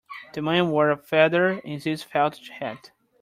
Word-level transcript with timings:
The 0.33 0.41
man 0.41 0.71
wore 0.71 0.89
a 0.89 0.97
feather 0.97 1.59
in 1.59 1.79
his 1.79 2.01
felt 2.01 2.39
hat. 2.57 2.89